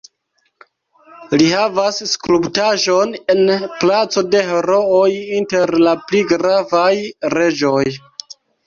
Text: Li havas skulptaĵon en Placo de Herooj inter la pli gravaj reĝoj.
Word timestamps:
Li 1.41 1.49
havas 1.51 1.99
skulptaĵon 2.13 3.13
en 3.35 3.45
Placo 3.85 4.25
de 4.33 4.43
Herooj 4.51 5.13
inter 5.43 5.77
la 5.87 5.97
pli 6.09 6.27
gravaj 6.35 6.91
reĝoj. 7.39 7.89